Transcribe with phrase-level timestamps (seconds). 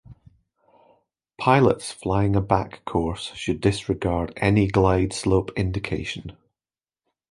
[1.37, 6.35] Pilots flying a back course should disregard any glide slope indication.